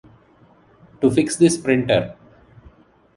[1.01, 2.15] To fix this printer.